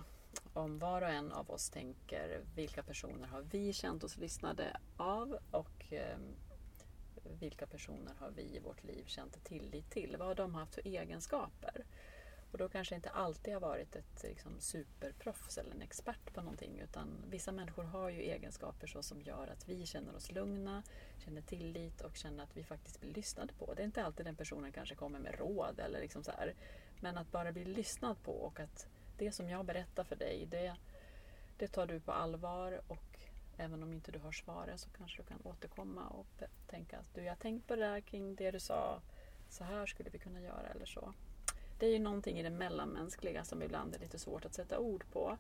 Om 0.52 0.78
var 0.78 1.02
och 1.02 1.09
en 1.09 1.33
av 1.33 1.50
oss 1.50 1.71
tänker 1.71 2.40
vilka 2.54 2.83
personer 2.83 3.28
har 3.28 3.42
vi 3.42 3.73
känt 3.73 4.04
oss 4.04 4.16
lyssnade 4.16 4.80
av 4.97 5.38
och 5.50 5.92
eh, 5.92 6.18
vilka 7.40 7.66
personer 7.66 8.14
har 8.18 8.30
vi 8.30 8.56
i 8.56 8.59
vårt 8.59 8.85
liv 8.85 9.04
känt 9.06 9.44
tillit 9.44 9.90
till? 9.90 10.16
Vad 10.18 10.28
har 10.28 10.35
de 10.35 10.54
haft 10.54 10.75
för 10.75 10.87
egenskaper? 10.87 11.85
Och 12.54 12.58
då 12.58 12.68
kanske 12.68 12.94
inte 12.94 13.11
alltid 13.11 13.54
har 13.54 13.61
varit 13.61 13.96
ett 13.96 14.23
liksom, 14.23 14.61
superproffs 14.61 15.58
eller 15.58 15.70
en 15.70 15.82
expert 15.82 16.34
på 16.34 16.40
någonting 16.40 16.80
utan 16.80 17.25
vissa 17.30 17.52
människor 17.52 17.82
har 17.82 18.11
ju 18.11 18.20
egenskaper 18.20 18.87
så 18.87 19.02
som 19.02 19.23
gör 19.23 19.49
att 19.49 19.68
vi 19.68 19.87
känner 19.87 20.16
oss 20.16 20.32
lugna, 20.32 20.82
känner 21.25 21.42
tillit 21.42 22.00
och 22.00 22.16
känner 22.16 22.44
att 22.44 22.56
vi 22.56 22.64
faktiskt 22.64 23.00
blir 23.00 23.14
lyssnade 23.14 23.52
på. 23.52 23.75
Det 23.75 23.82
är 23.82 23.84
inte 23.84 24.04
alltid 24.04 24.26
den 24.26 24.37
personen 24.37 24.73
kanske 24.73 24.94
kommer 24.94 25.18
med 25.18 25.38
råd 25.38 25.80
eller 25.80 26.00
liksom 26.00 26.25
så 26.25 26.30
här. 26.30 26.54
Men 27.00 27.18
att 27.18 27.32
bara 27.32 27.52
bli 27.52 27.64
lyssnad 27.64 28.23
på 28.23 28.32
och 28.32 28.61
att 28.61 28.87
det 29.18 29.32
som 29.32 29.49
jag 29.49 29.64
berättar 29.64 30.04
för 30.04 30.16
dig 30.16 30.46
det, 30.50 30.76
det 31.58 31.68
tar 31.68 31.87
du 31.87 32.00
på 32.00 32.12
allvar 32.12 32.80
och 32.87 33.20
även 33.56 33.82
om 33.82 33.92
inte 33.92 34.12
du 34.12 34.18
har 34.18 34.32
svaret 34.32 34.80
så 34.80 34.90
kanske 34.90 35.23
du 35.23 35.26
kan 35.26 35.40
återkomma 35.44 36.08
och 36.08 36.42
tänka 36.66 36.99
att 36.99 37.14
du, 37.14 37.23
jag 37.23 37.30
har 37.30 37.37
tänkt 37.37 37.68
på 37.68 37.76
det 37.76 37.82
där 37.82 38.00
kring 38.00 38.34
det 38.34 38.50
du 38.50 38.61
sa. 38.61 39.00
Så 39.49 39.64
här 39.64 39.87
skulle 39.87 40.11
vi 40.11 40.18
kunna 40.18 40.40
göra 40.40 40.68
eller 40.75 40.87
så. 40.87 41.14
Det 41.78 41.87
är 41.87 41.90
ju 41.90 41.99
någonting 41.99 42.38
i 42.38 42.43
det 42.43 42.50
mellanmänskliga 42.50 43.45
som 43.45 43.62
ibland 43.62 43.95
är 43.95 43.99
lite 43.99 44.19
svårt 44.19 44.45
att 44.45 44.54
sätta 44.54 44.78
ord 44.78 45.04
på. 45.12 45.38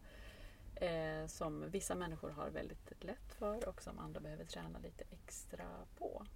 Eh, 0.74 1.26
som 1.26 1.70
vissa 1.70 1.94
människor 1.94 2.30
har 2.30 2.50
väldigt 2.50 3.04
lätt 3.04 3.34
för 3.38 3.68
och 3.68 3.82
som 3.82 3.98
andra 3.98 4.20
behöver 4.20 4.44
träna 4.44 4.78
lite 4.78 5.04
extra 5.10 5.66
på. 5.98 6.26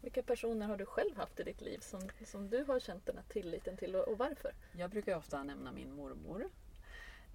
Vilka 0.00 0.22
personer 0.22 0.66
har 0.66 0.76
du 0.76 0.86
själv 0.86 1.16
haft 1.16 1.40
i 1.40 1.42
ditt 1.42 1.60
liv 1.60 1.78
som, 1.78 2.00
som 2.26 2.50
du 2.50 2.64
har 2.64 2.80
känt 2.80 3.06
den 3.06 3.16
här 3.16 3.24
tilliten 3.28 3.76
till 3.76 3.96
och, 3.96 4.08
och 4.08 4.18
varför? 4.18 4.54
Jag 4.72 4.90
brukar 4.90 5.16
ofta 5.16 5.42
nämna 5.42 5.72
min 5.72 5.94
mormor. 5.94 6.50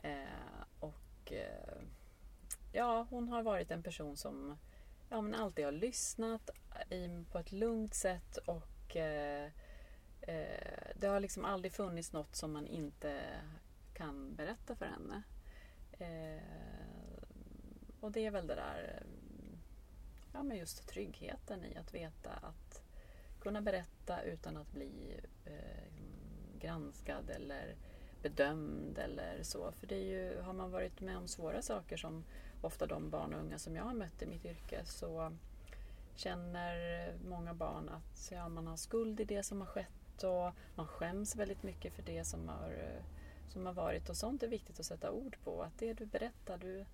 Eh, 0.03 0.63
och 0.79 1.31
eh, 1.31 1.81
ja, 2.73 3.07
hon 3.09 3.27
har 3.27 3.43
varit 3.43 3.71
en 3.71 3.83
person 3.83 4.17
som 4.17 4.57
ja, 5.09 5.21
men 5.21 5.35
alltid 5.35 5.65
har 5.65 5.71
lyssnat 5.71 6.49
i, 6.89 7.25
på 7.31 7.39
ett 7.39 7.51
lugnt 7.51 7.93
sätt 7.93 8.37
och 8.37 8.95
eh, 8.95 9.51
eh, 10.29 10.91
det 10.95 11.07
har 11.07 11.19
liksom 11.19 11.45
aldrig 11.45 11.73
funnits 11.73 12.13
något 12.13 12.35
som 12.35 12.53
man 12.53 12.67
inte 12.67 13.21
kan 13.93 14.35
berätta 14.35 14.75
för 14.75 14.85
henne. 14.85 15.23
Eh, 15.91 16.43
och 17.99 18.11
det 18.11 18.25
är 18.25 18.31
väl 18.31 18.47
det 18.47 18.55
där 18.55 18.95
eh, 18.95 19.07
ja, 20.33 20.43
men 20.43 20.57
just 20.57 20.87
tryggheten 20.87 21.65
i 21.65 21.77
att 21.77 21.93
veta 21.93 22.31
att 22.31 22.81
kunna 23.39 23.61
berätta 23.61 24.21
utan 24.21 24.57
att 24.57 24.71
bli 24.71 25.19
eh, 25.45 25.93
granskad 26.59 27.29
eller 27.29 27.75
bedömd 28.21 28.97
eller 28.97 29.43
så. 29.43 29.71
För 29.71 29.87
det 29.87 29.95
är 29.95 30.05
ju, 30.05 30.41
har 30.41 30.53
man 30.53 30.71
varit 30.71 31.01
med 31.01 31.17
om 31.17 31.27
svåra 31.27 31.61
saker 31.61 31.97
som 31.97 32.23
ofta 32.61 32.85
de 32.85 33.09
barn 33.09 33.33
och 33.33 33.39
unga 33.39 33.59
som 33.59 33.75
jag 33.75 33.83
har 33.83 33.93
mött 33.93 34.21
i 34.21 34.25
mitt 34.25 34.45
yrke 34.45 34.85
så 34.85 35.31
känner 36.15 37.13
många 37.23 37.53
barn 37.53 37.89
att 37.89 38.31
ja, 38.31 38.49
man 38.49 38.67
har 38.67 38.77
skuld 38.77 39.19
i 39.19 39.25
det 39.25 39.43
som 39.43 39.61
har 39.61 39.67
skett 39.67 39.98
och 40.23 40.51
man 40.75 40.87
skäms 40.87 41.35
väldigt 41.35 41.63
mycket 41.63 41.93
för 41.93 42.01
det 42.01 42.23
som 42.23 42.49
har, 42.49 42.71
eh, 42.71 43.03
som 43.49 43.65
har 43.65 43.73
varit 43.73 44.09
och 44.09 44.17
sånt 44.17 44.43
är 44.43 44.47
viktigt 44.47 44.79
att 44.79 44.85
sätta 44.85 45.11
ord 45.11 45.37
på. 45.43 45.63
Att 45.63 45.77
det 45.77 45.93
du 45.93 46.05
berättar, 46.05 46.57
du, 46.57 46.85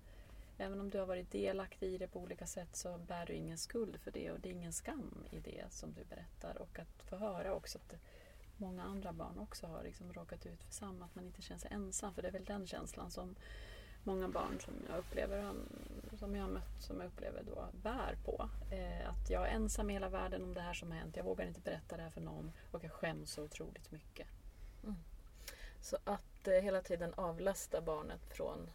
även 0.58 0.80
om 0.80 0.90
du 0.90 0.98
har 0.98 1.06
varit 1.06 1.30
delaktig 1.30 1.86
i 1.94 1.98
det 1.98 2.06
på 2.06 2.20
olika 2.20 2.46
sätt 2.46 2.76
så 2.76 2.98
bär 2.98 3.26
du 3.26 3.32
ingen 3.32 3.58
skuld 3.58 3.96
för 4.00 4.10
det 4.10 4.30
och 4.30 4.40
det 4.40 4.48
är 4.48 4.52
ingen 4.52 4.72
skam 4.72 5.24
i 5.30 5.40
det 5.40 5.64
som 5.70 5.92
du 5.92 6.04
berättar. 6.04 6.62
Och 6.62 6.78
att 6.78 7.02
få 7.02 7.16
höra 7.16 7.54
också 7.54 7.78
att 7.78 7.94
många 8.56 8.82
andra 8.82 9.12
barn 9.12 9.38
också 9.38 9.66
har 9.66 9.82
liksom 9.82 10.12
råkat 10.12 10.46
ut 10.46 10.62
för 10.64 10.72
samma, 10.72 11.04
att 11.04 11.14
man 11.14 11.26
inte 11.26 11.42
känner 11.42 11.60
sig 11.60 11.70
ensam. 11.72 12.14
För 12.14 12.22
det 12.22 12.28
är 12.28 12.32
väl 12.32 12.44
den 12.44 12.66
känslan 12.66 13.10
som 13.10 13.36
många 14.06 14.28
barn 14.28 14.60
som 14.60 14.74
jag 14.88 14.98
upplever 14.98 15.52
som 16.18 16.36
jag 16.36 16.42
har 16.42 16.50
mött, 16.50 16.82
som 16.82 17.00
jag 17.00 17.06
upplever 17.06 17.42
då 17.42 17.68
bär 17.82 18.16
på. 18.24 18.48
Eh, 18.70 19.10
att 19.10 19.30
jag 19.30 19.48
är 19.48 19.52
ensam 19.52 19.90
i 19.90 19.92
hela 19.92 20.08
världen 20.08 20.42
om 20.42 20.54
det 20.54 20.60
här 20.60 20.74
som 20.74 20.90
har 20.90 20.98
hänt. 20.98 21.16
Jag 21.16 21.24
vågar 21.24 21.46
inte 21.46 21.60
berätta 21.60 21.96
det 21.96 22.02
här 22.02 22.10
för 22.10 22.20
någon 22.20 22.52
och 22.70 22.84
jag 22.84 22.92
skäms 22.92 23.30
så 23.30 23.42
otroligt 23.42 23.92
mycket. 23.92 24.26
Så 25.80 25.96
att 26.04 26.48
eh, 26.48 26.54
hela 26.54 26.80
tiden 26.82 27.14
avlasta 27.14 27.80
barnet 27.80 28.20
från 28.34 28.70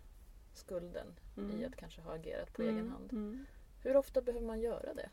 skulden 0.53 1.07
Mm. 1.37 1.61
i 1.61 1.65
att 1.65 1.75
kanske 1.75 2.01
ha 2.01 2.13
agerat 2.15 2.53
på 2.53 2.61
egen 2.61 2.89
hand. 2.89 3.13
Mm. 3.13 3.45
Hur 3.83 3.95
ofta 3.95 4.21
behöver 4.21 4.47
man 4.47 4.59
göra 4.59 4.93
det? 4.93 5.09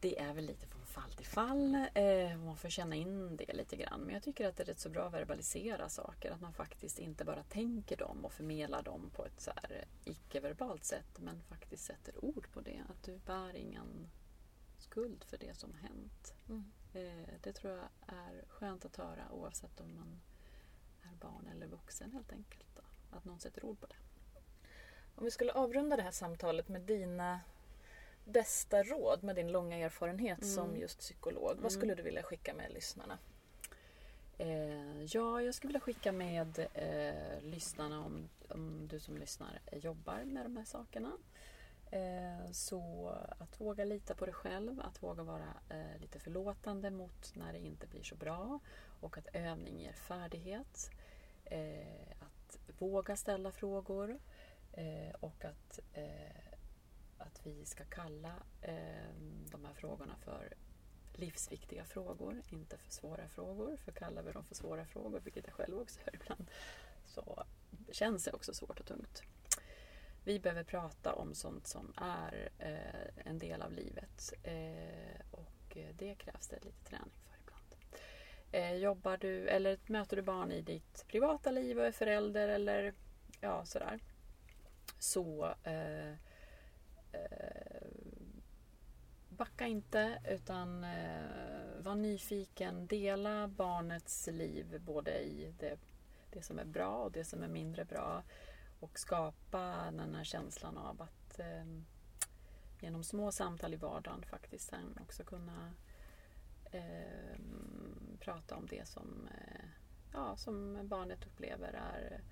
Det 0.00 0.18
är 0.18 0.34
väl 0.34 0.44
lite 0.44 0.66
fall 0.88 1.10
till 1.12 1.26
fall. 1.26 1.74
Eh, 1.94 2.36
man 2.36 2.56
får 2.56 2.68
känna 2.68 2.94
in 2.94 3.36
det 3.36 3.52
lite 3.52 3.76
grann. 3.76 4.00
Men 4.00 4.14
jag 4.14 4.22
tycker 4.22 4.48
att 4.48 4.56
det 4.56 4.62
är 4.62 4.66
rätt 4.66 4.80
så 4.80 4.88
bra 4.88 5.06
att 5.06 5.12
verbalisera 5.12 5.88
saker. 5.88 6.30
Att 6.30 6.40
man 6.40 6.52
faktiskt 6.52 6.98
inte 6.98 7.24
bara 7.24 7.42
tänker 7.42 7.96
dem 7.96 8.24
och 8.24 8.32
förmedlar 8.32 8.82
dem 8.82 9.10
på 9.16 9.24
ett 9.24 9.40
så 9.40 9.50
här 9.56 9.84
icke-verbalt 10.04 10.84
sätt. 10.84 11.18
Men 11.18 11.42
faktiskt 11.42 11.84
sätter 11.84 12.24
ord 12.24 12.48
på 12.52 12.60
det. 12.60 12.82
Att 12.88 13.02
du 13.02 13.18
bär 13.18 13.56
ingen 13.56 14.08
skuld 14.78 15.24
för 15.24 15.38
det 15.38 15.56
som 15.58 15.72
har 15.72 15.78
hänt. 15.78 16.34
Mm. 16.48 16.64
Eh, 16.94 17.34
det 17.42 17.52
tror 17.52 17.72
jag 17.72 17.88
är 18.06 18.44
skönt 18.48 18.84
att 18.84 18.96
höra 18.96 19.32
oavsett 19.32 19.80
om 19.80 19.94
man 19.94 20.20
är 21.02 21.16
barn 21.16 21.48
eller 21.52 21.66
vuxen 21.66 22.12
helt 22.12 22.32
enkelt. 22.32 22.66
Då. 22.74 22.82
Att 23.16 23.24
någon 23.24 23.40
sätter 23.40 23.64
ord 23.64 23.80
på 23.80 23.86
det. 23.86 23.96
Om 25.14 25.24
vi 25.24 25.30
skulle 25.30 25.52
avrunda 25.52 25.96
det 25.96 26.02
här 26.02 26.10
samtalet 26.10 26.68
med 26.68 26.80
dina 26.82 27.40
bästa 28.28 28.82
råd 28.82 29.22
med 29.24 29.36
din 29.36 29.52
långa 29.52 29.76
erfarenhet 29.76 30.38
Mm. 30.42 30.54
som 30.54 30.76
just 30.76 30.98
psykolog. 30.98 31.50
Mm. 31.50 31.62
Vad 31.62 31.72
skulle 31.72 31.94
du 31.94 32.02
vilja 32.02 32.22
skicka 32.22 32.54
med 32.54 32.72
lyssnarna? 32.72 33.18
Eh, 34.38 35.02
ja, 35.02 35.42
jag 35.42 35.54
skulle 35.54 35.68
vilja 35.68 35.80
skicka 35.80 36.12
med 36.12 36.58
eh, 36.74 37.42
lyssnarna 37.42 38.04
om, 38.04 38.28
om 38.48 38.88
du 38.88 39.00
som 39.00 39.16
lyssnar 39.18 39.60
jobbar 39.72 40.24
med 40.24 40.44
de 40.44 40.56
här 40.56 40.64
sakerna. 40.64 41.12
Eh, 41.90 42.50
så 42.52 43.08
att 43.38 43.60
våga 43.60 43.84
lita 43.84 44.14
på 44.14 44.24
dig 44.24 44.34
själv, 44.34 44.80
att 44.80 45.02
våga 45.02 45.22
vara 45.22 45.54
eh, 45.68 46.00
lite 46.00 46.18
förlåtande 46.18 46.90
mot 46.90 47.34
när 47.34 47.52
det 47.52 47.58
inte 47.58 47.86
blir 47.86 48.02
så 48.02 48.14
bra 48.14 48.58
och 49.00 49.18
att 49.18 49.28
övning 49.32 49.80
ger 49.80 49.92
färdighet. 49.92 50.90
Eh, 51.44 52.12
att 52.20 52.58
våga 52.78 53.16
ställa 53.16 53.52
frågor 53.52 54.18
eh, 54.72 55.14
och 55.20 55.44
att, 55.44 55.80
att 57.18 57.46
vi 57.46 57.64
ska 57.64 57.84
kalla 57.84 58.34
eh, 58.62 59.12
de 59.50 59.64
här 59.64 59.74
frågorna 59.74 60.16
för 60.24 60.54
livsviktiga 61.12 61.84
frågor, 61.84 62.42
inte 62.48 62.78
för 62.78 62.90
svåra 62.90 63.28
frågor. 63.28 63.76
För 63.76 63.92
kallar 63.92 64.22
vi 64.22 64.32
dem 64.32 64.44
för 64.44 64.54
svåra 64.54 64.84
frågor, 64.84 65.20
vilket 65.20 65.46
jag 65.46 65.54
själv 65.54 65.78
också 65.78 66.00
gör 66.06 66.14
ibland, 66.14 66.50
så 67.04 67.44
känns 67.92 68.24
det 68.24 68.32
också 68.32 68.54
svårt 68.54 68.80
och 68.80 68.86
tungt. 68.86 69.22
Vi 70.24 70.40
behöver 70.40 70.64
prata 70.64 71.12
om 71.14 71.34
sånt 71.34 71.66
som 71.66 71.92
är 71.96 72.48
eh, 72.58 73.26
en 73.26 73.38
del 73.38 73.62
av 73.62 73.72
livet 73.72 74.32
eh, 74.42 75.20
och 75.30 75.76
det 75.92 76.14
krävs 76.14 76.48
det 76.48 76.64
lite 76.64 76.84
träning 76.84 77.14
för 77.24 77.36
ibland. 77.42 77.74
Eh, 78.52 78.74
jobbar 78.74 79.16
du 79.16 79.48
eller 79.48 79.78
möter 79.86 80.16
du 80.16 80.22
barn 80.22 80.52
i 80.52 80.62
ditt 80.62 81.04
privata 81.08 81.50
liv 81.50 81.78
och 81.78 81.86
är 81.86 81.92
förälder 81.92 82.48
eller 82.48 82.94
ja, 83.40 83.64
sådär. 83.64 84.00
Så 84.98 85.54
eh, 85.64 86.08
eh, 86.08 86.14
Eh, 87.12 87.88
backa 89.28 89.66
inte 89.66 90.22
utan 90.28 90.84
eh, 90.84 91.80
var 91.80 91.94
nyfiken. 91.94 92.86
Dela 92.86 93.48
barnets 93.48 94.26
liv 94.26 94.80
både 94.86 95.18
i 95.18 95.54
det, 95.58 95.78
det 96.30 96.42
som 96.42 96.58
är 96.58 96.64
bra 96.64 96.96
och 96.96 97.12
det 97.12 97.24
som 97.24 97.42
är 97.42 97.48
mindre 97.48 97.84
bra. 97.84 98.22
Och 98.80 98.98
skapa 98.98 99.90
den 99.90 100.14
här 100.14 100.24
känslan 100.24 100.78
av 100.78 101.02
att 101.02 101.38
eh, 101.38 101.64
genom 102.80 103.04
små 103.04 103.32
samtal 103.32 103.74
i 103.74 103.76
vardagen 103.76 104.22
faktiskt 104.22 104.68
sen 104.68 104.98
också 105.02 105.24
kunna 105.24 105.74
eh, 106.70 107.38
prata 108.20 108.56
om 108.56 108.66
det 108.66 108.88
som, 108.88 109.28
eh, 109.30 109.64
ja, 110.12 110.36
som 110.36 110.78
barnet 110.88 111.26
upplever 111.26 111.72
är 111.72 112.22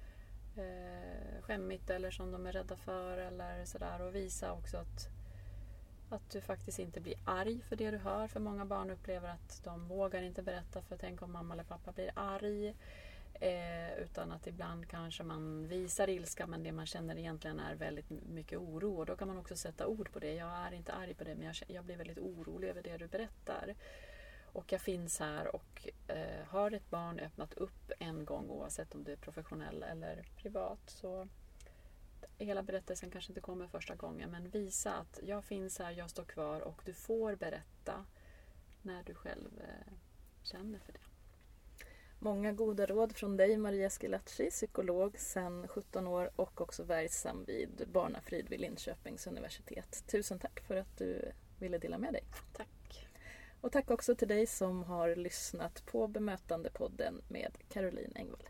eh, 0.57 1.43
skämmigt 1.43 1.91
eller 1.91 2.11
som 2.11 2.33
de 2.33 2.47
är 2.47 2.53
rädda 2.53 2.77
för 2.77 3.19
eller 3.19 3.65
sådär 3.65 4.03
och 4.03 4.15
visa 4.15 4.53
också 4.53 4.77
att 4.77 5.09
att 6.09 6.31
du 6.31 6.41
faktiskt 6.41 6.79
inte 6.79 7.01
blir 7.01 7.15
arg 7.25 7.61
för 7.63 7.77
det 7.77 7.91
du 7.91 7.97
hör. 7.99 8.29
För 8.29 8.41
många 8.41 8.65
barn 8.65 8.91
upplever 8.91 9.29
att 9.29 9.61
de 9.65 9.89
vågar 9.89 10.23
inte 10.23 10.43
berätta 10.43 10.83
för 10.83 10.97
tänk 10.97 11.23
om 11.23 11.33
mamma 11.33 11.55
eller 11.55 11.65
pappa 11.65 11.93
blir 11.93 12.11
arg. 12.15 12.75
Eh, 13.41 13.99
utan 13.99 14.33
att 14.33 14.47
ibland 14.47 14.89
kanske 14.89 15.23
man 15.23 15.69
visar 15.69 16.09
ilska 16.09 16.47
men 16.47 16.63
det 16.63 16.73
man 16.73 16.87
känner 16.87 17.19
egentligen 17.19 17.61
är 17.61 17.75
väldigt 17.75 18.11
mycket 18.11 18.59
oro. 18.59 18.97
Och 18.97 19.07
då 19.07 19.17
kan 19.17 19.29
man 19.29 19.39
också 19.39 19.57
sätta 19.57 19.87
ord 19.87 20.13
på 20.13 20.19
det. 20.19 20.35
Jag 20.35 20.49
är 20.49 20.73
inte 20.73 20.93
arg 20.93 21.15
på 21.15 21.25
det 21.25 21.35
men 21.35 21.47
jag, 21.47 21.57
jag 21.67 21.85
blir 21.85 21.97
väldigt 21.97 22.19
orolig 22.19 22.69
över 22.69 22.83
det 22.83 22.97
du 22.97 23.07
berättar. 23.07 23.75
Och 24.57 24.73
jag 24.73 24.81
finns 24.81 25.19
här 25.19 25.57
och 25.57 25.89
eh, 26.09 26.45
har 26.47 26.71
ett 26.71 26.91
barn 26.91 27.19
öppnat 27.19 27.55
upp 27.55 27.93
en 27.99 28.25
gång 28.25 28.51
oavsett 28.51 28.95
om 28.95 29.05
du 29.05 29.13
är 29.13 29.17
professionell 29.17 29.83
eller 29.83 30.29
privat 30.37 30.81
så 30.87 31.29
hela 32.39 32.63
berättelsen 32.63 33.11
kanske 33.11 33.31
inte 33.31 33.41
kommer 33.41 33.67
första 33.67 33.95
gången 33.95 34.31
men 34.31 34.51
visa 34.51 34.95
att 34.95 35.21
jag 35.23 35.45
finns 35.45 35.79
här, 35.79 35.91
jag 35.91 36.11
står 36.11 36.25
kvar 36.25 36.61
och 36.61 36.83
du 36.85 36.93
får 36.93 37.35
berätta 37.37 38.05
när 38.83 39.03
du 39.03 39.15
själv 39.15 39.61
eh, 39.61 39.93
känner 40.43 40.79
för 40.79 40.93
det. 40.93 40.99
Många 42.19 42.53
goda 42.53 42.87
råd 42.87 43.17
från 43.17 43.37
dig 43.37 43.57
Maria 43.57 43.91
Schillaci, 43.91 44.51
psykolog 44.51 45.19
sedan 45.19 45.69
17 45.69 46.07
år 46.07 46.31
och 46.37 46.61
också 46.61 46.83
verksam 46.83 47.45
vid 47.45 47.89
Barnafrid 47.93 48.49
vid 48.49 48.61
Linköpings 48.61 49.27
universitet. 49.27 50.05
Tusen 50.07 50.39
tack 50.39 50.61
för 50.61 50.77
att 50.77 50.99
du 50.99 51.33
ville 51.59 51.79
dela 51.79 51.99
med 51.99 52.13
dig. 52.13 52.25
Tack. 52.53 52.76
Och 53.67 53.73
tack 53.73 53.91
också 53.91 54.15
till 54.15 54.29
dig 54.29 54.47
som 54.47 54.85
har 54.85 55.17
lyssnat 55.17 55.87
på 55.87 56.09
Bemötandepodden 56.09 57.23
med 57.29 57.59
Caroline 57.69 58.13
Engvall. 58.15 58.49